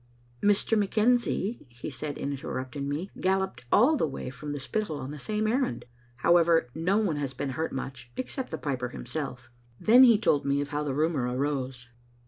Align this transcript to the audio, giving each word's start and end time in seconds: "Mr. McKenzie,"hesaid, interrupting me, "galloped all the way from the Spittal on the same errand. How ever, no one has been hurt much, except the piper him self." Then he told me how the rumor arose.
"Mr. 0.41 0.75
McKenzie,"hesaid, 0.75 2.17
interrupting 2.17 2.89
me, 2.89 3.11
"galloped 3.19 3.65
all 3.71 3.95
the 3.97 4.07
way 4.07 4.31
from 4.31 4.51
the 4.51 4.59
Spittal 4.59 4.97
on 4.97 5.11
the 5.11 5.19
same 5.19 5.45
errand. 5.45 5.85
How 6.15 6.37
ever, 6.37 6.71
no 6.73 6.97
one 6.97 7.17
has 7.17 7.35
been 7.35 7.51
hurt 7.51 7.71
much, 7.71 8.09
except 8.17 8.49
the 8.49 8.57
piper 8.57 8.89
him 8.89 9.05
self." 9.05 9.51
Then 9.79 10.03
he 10.03 10.17
told 10.17 10.43
me 10.43 10.63
how 10.65 10.83
the 10.83 10.95
rumor 10.95 11.27
arose. 11.27 11.89